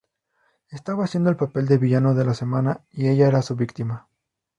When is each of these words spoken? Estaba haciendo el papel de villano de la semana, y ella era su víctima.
Estaba 0.71 1.03
haciendo 1.03 1.29
el 1.29 1.35
papel 1.35 1.67
de 1.67 1.77
villano 1.77 2.15
de 2.15 2.25
la 2.25 2.33
semana, 2.33 2.81
y 2.89 3.05
ella 3.09 3.27
era 3.27 3.43
su 3.43 3.55
víctima. 3.55 4.07